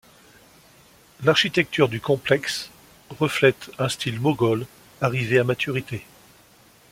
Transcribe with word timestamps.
L’architecture 1.23 1.87
du 1.87 2.01
complexe 2.01 2.71
reflète 3.11 3.69
un 3.77 3.87
style 3.87 4.19
moghol 4.19 4.65
arrivé 4.99 5.37
à 5.37 5.43
maturité. 5.43 6.03